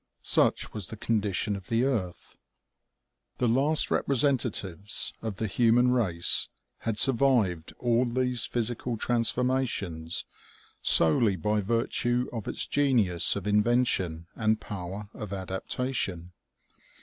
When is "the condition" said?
0.87-1.55